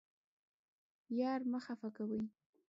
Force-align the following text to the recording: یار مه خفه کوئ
یار 1.19 1.41
مه 1.51 1.59
خفه 1.65 1.89
کوئ 1.95 2.21